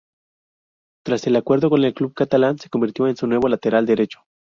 [1.05, 4.21] Tras el acuerdo con el club catalán se convirtió en su nuevo lateral derecho.